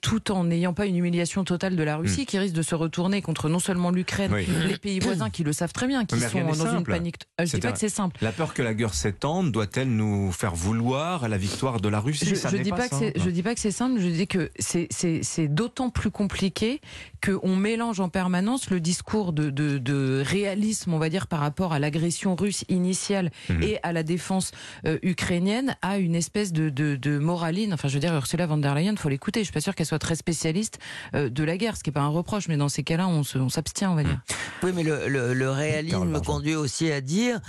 tout 0.00 0.32
en 0.32 0.44
n'ayant 0.44 0.72
pas 0.72 0.86
une 0.86 0.96
humiliation 0.96 1.44
totale 1.44 1.76
de 1.76 1.82
la 1.82 1.96
Russie, 1.96 2.22
hmm. 2.22 2.26
qui 2.26 2.38
risque 2.38 2.54
de 2.54 2.62
se 2.62 2.74
retourner 2.74 3.22
contre 3.22 3.48
non 3.48 3.58
seulement 3.58 3.90
l'Ukraine, 3.90 4.34
les 4.34 4.78
pays 4.78 4.98
voisins 4.98 5.30
qui 5.30 5.44
le 5.44 5.52
savent 5.52 5.72
très 5.72 5.86
bien, 5.86 6.04
qui 6.04 6.18
sont 6.18 6.44
dans 6.44 6.76
une 6.76 6.84
panique. 6.84 7.16
je 7.38 7.44
dis 7.44 7.60
pas 7.60 7.72
que 7.72 7.78
c'est 7.78 7.88
simple. 7.88 8.18
La 8.22 8.32
peur 8.32 8.54
que 8.54 8.62
la 8.62 8.74
guerre 8.74 8.94
s'étende 8.94 9.52
doit-elle 9.52 9.90
nous 9.94 10.32
faire 10.32 10.47
vouloir 10.54 11.28
la 11.28 11.36
victoire 11.36 11.80
de 11.80 11.88
la 11.88 12.00
Russie. 12.00 12.34
Je, 12.34 12.56
ne 12.56 12.62
dis 12.62 12.70
pas, 12.70 12.88
que 12.88 13.12
je 13.16 13.30
dis 13.30 13.42
pas 13.42 13.54
que 13.54 13.60
c'est 13.60 13.70
simple. 13.70 14.00
Je 14.00 14.08
dis 14.08 14.26
que 14.26 14.50
c'est 14.58 15.48
d'autant 15.48 15.90
plus 15.90 16.10
compliqué 16.10 16.80
qu'on 17.24 17.56
mélange 17.56 18.00
en 18.00 18.08
permanence 18.08 18.70
le 18.70 18.80
discours 18.80 19.32
de, 19.32 19.50
de, 19.50 20.22
réalisme, 20.24 20.92
on 20.92 20.98
va 20.98 21.08
dire, 21.08 21.26
par 21.26 21.40
rapport 21.40 21.72
à 21.72 21.78
l'agression 21.78 22.36
russe 22.36 22.64
initiale 22.68 23.30
mhm. 23.48 23.62
et 23.62 23.78
à 23.82 23.92
la 23.92 24.02
défense 24.02 24.52
euh, 24.86 24.98
ukrainienne, 25.02 25.76
à 25.82 25.98
une 25.98 26.14
espèce 26.14 26.52
de, 26.52 26.68
de, 26.70 27.18
moraline. 27.18 27.74
Enfin, 27.74 27.88
je 27.88 27.94
veux 27.94 28.00
dire, 28.00 28.14
Ursula 28.14 28.46
von 28.46 28.58
der 28.58 28.74
Leyen, 28.74 28.96
faut 28.96 29.08
l'écouter. 29.08 29.40
Je 29.40 29.44
suis 29.44 29.52
pas 29.52 29.60
sûre 29.60 29.74
qu'elle 29.74 29.86
soit 29.86 29.98
très 29.98 30.14
spécialiste 30.14 30.78
euh, 31.14 31.28
de 31.28 31.44
la 31.44 31.56
guerre, 31.56 31.76
ce 31.76 31.82
qui 31.82 31.90
est 31.90 31.92
pas 31.92 32.00
un 32.00 32.08
reproche, 32.08 32.48
mais 32.48 32.56
dans 32.56 32.68
ces 32.68 32.82
cas-là, 32.82 33.08
on 33.08 33.48
s'abstient, 33.48 33.88
on, 33.88 33.94
va 33.94 34.04
dire. 34.04 34.20
Oui, 34.62 34.72
mais 34.74 34.82
le, 34.82 35.08
le, 35.08 35.50
réalisme 35.50 36.04
me 36.04 36.20
conduit 36.20 36.54
aussi 36.54 36.90
à 36.90 37.00
dire 37.00 37.40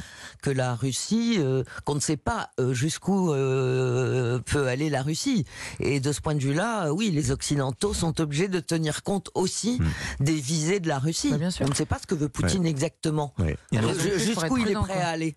que 0.42 0.50
la 0.50 0.76
Russie, 0.76 1.36
euh, 1.40 1.64
qu'on 1.86 1.96
ne 1.96 2.00
sait 2.00 2.18
pas 2.18 2.50
jusqu'où 2.90 3.28
peut 4.46 4.68
aller 4.68 4.90
la 4.90 5.02
Russie. 5.04 5.46
Et 5.80 6.00
de 6.00 6.12
ce 6.12 6.22
point 6.22 6.34
de 6.36 6.40
vue-là, 6.42 6.92
oui, 6.92 7.12
les 7.12 7.30
Occidentaux 7.32 7.94
sont 7.94 8.20
obligés 8.20 8.48
de 8.48 8.60
tenir 8.60 9.04
compte 9.04 9.30
aussi 9.36 9.78
Hmm. 9.80 10.24
des 10.24 10.34
visées 10.34 10.80
de 10.80 10.88
la 10.88 10.98
Russie. 11.00 11.32
Bah, 11.32 11.48
On 11.62 11.68
ne 11.70 11.74
sait 11.76 11.86
pas 11.86 12.00
ce 12.02 12.08
que 12.08 12.16
veut 12.16 12.30
Poutine 12.30 12.66
exactement. 12.66 13.34
Jusqu'où 14.18 14.58
il 14.58 14.70
est 14.70 14.74
prêt 14.74 15.02
à 15.02 15.10
aller. 15.10 15.36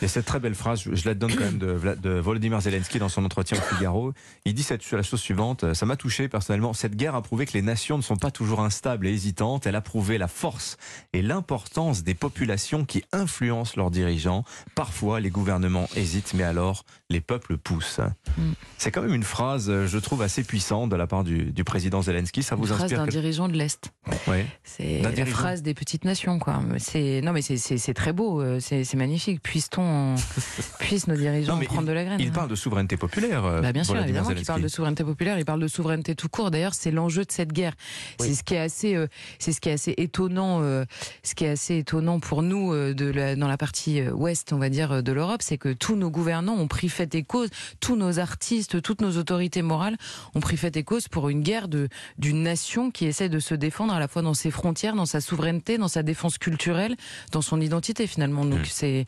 Il 0.00 0.04
y 0.04 0.06
a 0.06 0.08
cette 0.08 0.24
très 0.26 0.40
belle 0.40 0.54
phrase, 0.54 0.82
je, 0.82 0.94
je 0.94 1.06
la 1.08 1.14
donne 1.14 1.32
quand 1.34 1.44
même 1.44 1.58
de, 1.58 1.78
de 2.00 2.10
Volodymyr 2.18 2.60
Zelensky 2.60 2.98
dans 2.98 3.08
son 3.08 3.24
entretien 3.24 3.58
au 3.58 3.74
Figaro. 3.74 4.12
Il 4.44 4.54
dit 4.54 4.62
cette, 4.62 4.88
la 4.90 5.02
chose 5.02 5.20
suivante, 5.20 5.64
euh, 5.64 5.74
ça 5.74 5.86
m'a 5.86 5.96
touché 5.96 6.28
personnellement. 6.28 6.72
Cette 6.72 6.96
guerre 6.96 7.14
a 7.14 7.22
prouvé 7.22 7.46
que 7.46 7.52
les 7.52 7.62
nations 7.62 7.96
ne 7.96 8.02
sont 8.02 8.16
pas 8.16 8.30
toujours 8.30 8.60
instables 8.60 9.06
et 9.06 9.12
hésitantes. 9.12 9.66
Elle 9.66 9.76
a 9.76 9.80
prouvé 9.80 10.18
la 10.18 10.28
force 10.28 10.76
et 11.12 11.22
l'importance 11.22 12.02
des 12.02 12.14
populations 12.14 12.84
qui 12.84 13.04
influencent 13.12 13.74
leurs 13.76 13.90
dirigeants. 13.90 14.44
Parfois, 14.74 15.20
les 15.20 15.30
gouvernements 15.30 15.88
hésitent, 15.96 16.34
mais 16.34 16.42
alors 16.44 16.84
les 17.10 17.20
peuples 17.20 17.56
poussent. 17.56 18.00
Mm. 18.38 18.52
C'est 18.78 18.90
quand 18.90 19.02
même 19.02 19.14
une 19.14 19.22
phrase, 19.22 19.68
euh, 19.70 19.86
je 19.86 19.98
trouve, 19.98 20.22
assez 20.22 20.42
puissante 20.44 20.90
de 20.90 20.96
la 20.96 21.06
part 21.06 21.24
du, 21.24 21.52
du 21.52 21.64
président 21.64 22.02
Zelensky. 22.02 22.42
Ça 22.42 22.54
Une 22.54 22.62
vous 22.62 22.66
phrase 22.66 22.82
inspire 22.82 22.98
d'un 22.98 23.04
quelque- 23.04 23.12
dirigeant 23.20 23.48
de 23.48 23.54
l'Est. 23.56 23.92
Ouais. 24.26 24.46
C'est 24.64 24.98
D'un 25.00 25.10
la 25.10 25.14
dirigeant. 25.14 25.36
phrase 25.36 25.62
des 25.62 25.74
petites 25.74 26.04
nations, 26.04 26.38
quoi. 26.38 26.60
C'est 26.78 27.20
non, 27.22 27.32
mais 27.32 27.42
c'est- 27.42 27.92
très 27.94 28.12
beau, 28.12 28.40
euh, 28.40 28.58
c'est 28.60 28.84
c'est 28.84 28.96
magnifique. 28.96 29.40
Puisse-t-on, 29.62 30.14
puisse 30.80 31.06
nos 31.06 31.14
dirigeants 31.14 31.56
Non, 31.56 31.62
prendre 31.64 31.86
de 31.86 31.92
la 31.92 32.04
graine 32.04 32.20
Il 32.20 32.32
parle 32.32 32.48
de 32.48 32.54
souveraineté 32.56 32.96
populaire. 32.96 33.44
euh, 33.44 33.60
Bah 33.60 33.72
bien 33.72 33.84
sûr, 33.84 33.96
évidemment 33.96 34.30
qu'il 34.30 34.44
parle 34.44 34.60
de 34.62 34.68
souveraineté 34.68 35.04
populaire, 35.04 35.38
il 35.38 35.44
parle 35.44 35.60
de 35.60 35.68
souveraineté 35.68 36.14
tout 36.16 36.28
court. 36.28 36.50
D'ailleurs, 36.50 36.74
c'est 36.74 36.90
l'enjeu 36.90 37.24
de 37.24 37.30
cette 37.30 37.52
guerre. 37.52 37.74
Oui. 38.20 38.28
C'est 38.28 38.34
ce 38.34 38.42
qui 38.42 38.54
est 38.54 38.58
assez, 38.58 38.94
euh, 38.96 39.06
c'est 39.38 39.52
ce 39.52 39.60
qui 39.60 39.68
est 39.68 39.72
assez 39.72 39.94
étonnant, 39.98 40.60
euh, 40.62 40.84
ce 41.22 41.34
qui 41.34 41.44
est 41.44 41.50
assez 41.50 41.76
étonnant 41.78 42.18
pour 42.18 42.42
nous 42.42 42.72
euh, 42.72 42.92
de 42.94 43.06
la, 43.06 43.36
dans 43.36 43.46
la 43.48 43.56
partie 43.56 44.00
euh, 44.00 44.10
ouest, 44.12 44.52
on 44.52 44.58
va 44.58 44.68
dire, 44.68 44.90
euh, 44.92 45.02
de 45.02 45.12
l'Europe, 45.12 45.42
c'est 45.42 45.58
que 45.58 45.72
tous 45.72 45.94
nos 45.96 46.10
gouvernants 46.10 46.56
ont 46.56 46.68
pris 46.68 46.88
fait 46.88 47.14
et 47.14 47.22
cause, 47.22 47.48
tous 47.80 47.94
nos 47.96 48.18
artistes, 48.18 48.82
toutes 48.82 49.00
nos 49.00 49.16
autorités 49.16 49.62
morales 49.62 49.96
ont 50.34 50.40
pris 50.40 50.56
fait 50.56 50.76
et 50.76 50.82
cause 50.82 51.06
pour 51.08 51.28
une 51.28 51.42
guerre 51.42 51.68
de 51.68 51.88
d'une 52.18 52.42
nation 52.42 52.90
qui 52.90 53.06
essaie 53.06 53.28
de 53.28 53.38
se 53.38 53.54
défendre 53.54 53.94
à 53.94 54.00
la 54.00 54.08
fois 54.08 54.22
dans 54.22 54.34
ses 54.34 54.50
frontières, 54.50 54.94
dans 54.96 55.06
sa 55.06 55.20
souveraineté, 55.20 55.78
dans 55.78 55.88
sa 55.88 56.02
défense 56.02 56.38
culturelle, 56.38 56.96
dans 57.30 57.42
son 57.42 57.60
identité 57.60 58.06
finalement. 58.06 58.44
Donc 58.44 58.60
Mm. 58.60 58.64
c'est, 58.68 59.06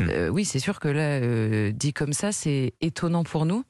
Euh, 0.00 0.28
oui, 0.28 0.44
c'est 0.44 0.58
sûr 0.58 0.80
que 0.80 0.88
là, 0.88 1.20
euh, 1.20 1.72
dit 1.72 1.92
comme 1.92 2.12
ça, 2.12 2.32
c'est 2.32 2.74
étonnant 2.80 3.24
pour 3.24 3.46
nous. 3.46 3.64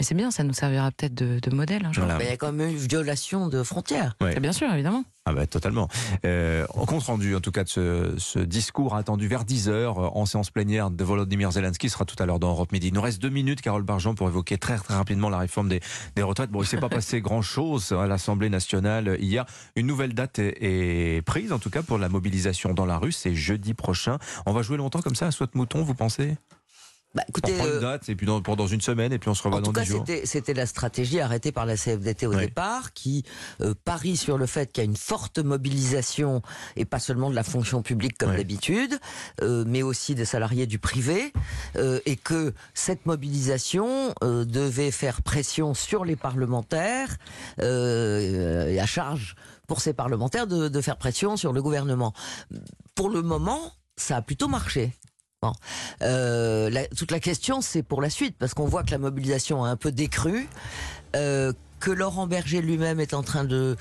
Mais 0.00 0.04
c'est 0.04 0.14
bien, 0.14 0.30
ça 0.32 0.42
nous 0.42 0.52
servira 0.52 0.90
peut-être 0.90 1.14
de, 1.14 1.38
de 1.40 1.50
modèle 1.54 1.86
un 1.86 1.92
jour. 1.92 2.04
Voilà. 2.04 2.18
Mais 2.18 2.24
il 2.24 2.30
y 2.30 2.32
a 2.32 2.36
quand 2.36 2.52
même 2.52 2.68
une 2.70 2.76
violation 2.76 3.48
de 3.48 3.62
frontières. 3.62 4.16
Ouais. 4.20 4.38
Bien 4.40 4.52
sûr, 4.52 4.72
évidemment. 4.72 5.04
Ah 5.26 5.32
bah 5.32 5.46
totalement. 5.46 5.88
Euh, 6.26 6.66
au 6.74 6.84
compte 6.84 7.04
rendu 7.04 7.34
en 7.34 7.40
tout 7.40 7.50
cas 7.50 7.64
de 7.64 7.68
ce, 7.70 8.14
ce 8.18 8.38
discours 8.40 8.94
attendu 8.94 9.26
vers 9.26 9.44
10h 9.44 9.70
euh, 9.70 9.92
en 9.94 10.26
séance 10.26 10.50
plénière 10.50 10.90
de 10.90 11.02
Volodymyr 11.02 11.50
Zelensky 11.50 11.88
sera 11.88 12.04
tout 12.04 12.20
à 12.22 12.26
l'heure 12.26 12.38
dans 12.38 12.50
Europe 12.50 12.72
Midi. 12.72 12.88
Il 12.88 12.94
nous 12.94 13.00
reste 13.00 13.22
deux 13.22 13.30
minutes, 13.30 13.62
Carole 13.62 13.84
Bargeon, 13.84 14.14
pour 14.14 14.28
évoquer 14.28 14.58
très 14.58 14.76
très 14.76 14.94
rapidement 14.94 15.30
la 15.30 15.38
réforme 15.38 15.70
des, 15.70 15.80
des 16.14 16.22
retraites. 16.22 16.50
Bon, 16.50 16.62
il 16.62 16.66
s'est 16.66 16.76
pas 16.76 16.88
passé 16.90 17.22
grand-chose 17.22 17.92
à 17.92 18.06
l'Assemblée 18.06 18.50
nationale 18.50 19.16
hier. 19.18 19.46
Une 19.76 19.86
nouvelle 19.86 20.12
date 20.12 20.40
est, 20.40 20.58
est 20.60 21.22
prise 21.22 21.52
en 21.52 21.58
tout 21.58 21.70
cas 21.70 21.82
pour 21.82 21.96
la 21.96 22.10
mobilisation 22.10 22.74
dans 22.74 22.84
la 22.84 22.98
rue. 22.98 23.12
C'est 23.12 23.34
jeudi 23.34 23.72
prochain. 23.72 24.18
On 24.44 24.52
va 24.52 24.60
jouer 24.60 24.76
longtemps 24.76 25.00
comme 25.00 25.14
ça 25.14 25.28
à 25.28 25.30
Saute-Mouton, 25.30 25.84
vous 25.84 25.94
pensez? 25.94 26.36
Bah, 27.14 27.22
une 27.46 27.60
euh, 27.60 27.80
date 27.80 28.08
et 28.08 28.16
puis 28.16 28.26
dans, 28.26 28.42
pour 28.42 28.56
dans 28.56 28.66
une 28.66 28.80
semaine 28.80 29.12
et 29.12 29.20
puis 29.20 29.28
on 29.30 29.34
se 29.34 29.42
revoit 29.44 29.58
En 29.58 29.62
dans 29.62 29.66
tout 29.66 29.72
cas, 29.72 29.82
10 29.82 29.86
jours. 29.86 30.04
c'était 30.04 30.26
c'était 30.26 30.54
la 30.54 30.66
stratégie 30.66 31.20
arrêtée 31.20 31.52
par 31.52 31.64
la 31.64 31.76
CFDT 31.76 32.26
au 32.26 32.34
départ, 32.34 32.92
qui 32.92 33.24
euh, 33.60 33.74
parie 33.84 34.16
sur 34.16 34.36
le 34.36 34.46
fait 34.46 34.72
qu'il 34.72 34.82
y 34.82 34.86
a 34.86 34.90
une 34.90 34.96
forte 34.96 35.38
mobilisation, 35.38 36.42
et 36.74 36.84
pas 36.84 36.98
seulement 36.98 37.30
de 37.30 37.36
la 37.36 37.44
fonction 37.44 37.82
publique 37.82 38.18
comme 38.18 38.36
d'habitude, 38.36 38.98
euh, 39.42 39.64
mais 39.66 39.82
aussi 39.82 40.16
des 40.16 40.24
salariés 40.24 40.66
du 40.66 40.80
privé, 40.80 41.32
euh, 41.76 42.00
et 42.04 42.16
que 42.16 42.52
cette 42.74 43.06
mobilisation 43.06 44.12
euh, 44.24 44.44
devait 44.44 44.90
faire 44.90 45.22
pression 45.22 45.72
sur 45.72 46.04
les 46.04 46.16
parlementaires, 46.16 47.16
euh, 47.60 48.68
et 48.68 48.80
à 48.80 48.86
charge 48.86 49.36
pour 49.68 49.80
ces 49.80 49.92
parlementaires 49.92 50.46
de, 50.46 50.68
de 50.68 50.80
faire 50.80 50.96
pression 50.96 51.36
sur 51.36 51.52
le 51.52 51.62
gouvernement. 51.62 52.12
Pour 52.94 53.08
le 53.08 53.22
moment, 53.22 53.72
ça 53.96 54.16
a 54.16 54.22
plutôt 54.22 54.48
marché. 54.48 54.92
Bon. 55.44 55.52
Euh, 56.00 56.70
la- 56.70 56.86
toute 56.86 57.10
la 57.10 57.20
question, 57.20 57.60
c'est 57.60 57.82
pour 57.82 58.00
la 58.00 58.08
suite, 58.08 58.34
parce 58.38 58.54
qu'on 58.54 58.64
voit 58.66 58.82
que 58.82 58.90
la 58.92 58.98
mobilisation 58.98 59.62
a 59.62 59.68
un 59.68 59.76
peu 59.76 59.92
décru, 59.92 60.48
euh, 61.16 61.52
que 61.80 61.90
Laurent 61.90 62.26
Berger 62.26 62.62
lui-même 62.62 62.98
est 62.98 63.12
en 63.12 63.22
train 63.22 63.44
de, 63.44 63.76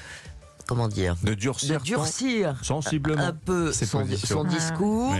comment 0.68 0.90
dire, 0.90 1.16
De 1.24 1.30
de 1.30 1.34
durcir, 1.36 1.80
durcir 1.82 2.56
sensiblement. 2.62 3.22
un 3.24 3.32
peu 3.32 3.72
son, 3.72 4.04
discours. 4.44 5.16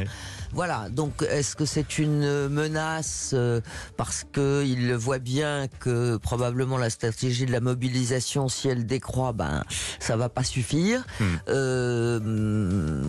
Voilà, 0.54 0.88
donc 0.90 1.26
est-ce 1.30 1.56
que 1.56 1.66
c'est 1.66 1.98
une 1.98 2.48
menace 2.48 3.32
euh, 3.34 3.60
parce 3.98 4.24
que 4.32 4.64
il 4.64 4.94
voit 4.94 5.20
bien 5.20 5.68
que 5.80 6.18
probablement 6.18 6.78
la 6.78 6.90
stratégie 6.90 7.46
de 7.46 7.52
la 7.52 7.60
mobilisation, 7.60 8.48
si 8.50 8.70
elle 8.70 8.86
décroît, 8.86 9.34
ben 9.34 9.64
ça 10.00 10.16
va 10.16 10.30
pas 10.30 10.44
suffire. 10.44 11.04
Hmm. 11.20 11.26
Euh, 11.50 13.02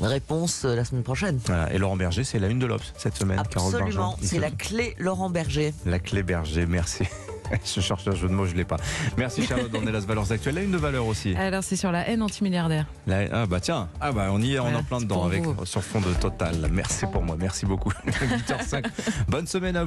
réponse 0.00 0.64
la 0.64 0.84
semaine 0.84 1.02
prochaine. 1.02 1.40
Voilà. 1.46 1.72
Et 1.72 1.78
Laurent 1.78 1.96
Berger, 1.96 2.22
c'est 2.24 2.38
la 2.38 2.48
une 2.48 2.58
de 2.58 2.66
l'Obs 2.66 2.92
cette 2.96 3.16
semaine. 3.16 3.38
Absolument, 3.38 4.16
c'est 4.22 4.38
la 4.38 4.50
clé 4.50 4.94
Laurent 4.98 5.30
Berger. 5.30 5.74
La 5.86 5.98
clé 5.98 6.22
berger, 6.22 6.66
merci. 6.66 7.04
Je 7.64 7.80
cherche 7.80 8.06
un 8.08 8.14
jeu 8.14 8.28
de 8.28 8.32
mots, 8.32 8.46
je 8.46 8.54
l'ai 8.54 8.64
pas. 8.64 8.76
Merci 9.16 9.46
Charlotte, 9.46 9.70
on 9.74 9.86
est 9.86 9.92
là, 9.92 10.00
valeurs 10.00 10.30
actuelles. 10.32 10.54
La 10.54 10.62
une 10.62 10.70
de 10.70 10.76
valeur 10.78 11.06
aussi. 11.06 11.34
Alors, 11.36 11.62
c'est 11.62 11.76
sur 11.76 11.92
la 11.92 12.08
haine 12.08 12.22
antimilliardaire. 12.22 12.86
La- 13.06 13.24
ah 13.32 13.46
bah 13.46 13.60
tiens, 13.60 13.88
ah 14.00 14.12
bah 14.12 14.28
on 14.30 14.40
y 14.40 14.54
est, 14.54 14.58
on 14.58 14.68
est 14.68 14.74
en 14.74 14.82
plein 14.82 15.00
dedans 15.00 15.24
avec 15.24 15.42
vous. 15.42 15.64
sur 15.64 15.82
fond 15.82 16.00
de 16.00 16.12
total. 16.14 16.68
Merci 16.70 17.06
pour 17.06 17.22
moi, 17.22 17.36
merci 17.38 17.66
beaucoup. 17.66 17.90
8h05. 18.06 18.84
Bonne 19.28 19.46
semaine 19.46 19.76
à 19.76 19.80
vous. 19.80 19.82